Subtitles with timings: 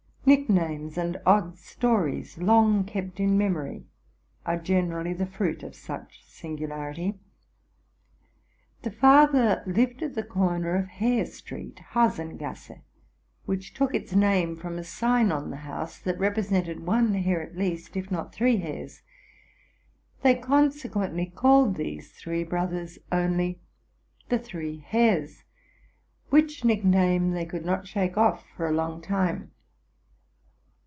[0.23, 3.85] | Nicknames and odd stories, long kept in memory,
[4.45, 7.15] are generally the fruit of such singularity.
[8.83, 12.81] The father lived at the corner of Hare Street (Hasengasse),
[13.45, 17.57] which took its name from a sign on the house, that represented one hare at
[17.57, 19.01] least, if not three hares.
[20.21, 23.59] They consequently called these three brothers only
[24.29, 25.43] the three Hares,
[26.29, 29.47] which nickname they could not shake off for a long while.